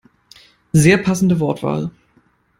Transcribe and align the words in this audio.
Sehr 0.73 0.97
passende 0.97 1.35
Wortwahl! 1.39 1.91